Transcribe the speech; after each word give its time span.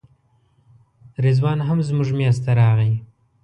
رضوان 1.23 1.59
هم 1.67 1.77
زموږ 1.87 2.09
میز 2.17 2.37
ته 2.45 2.51
راغی. 2.59 2.93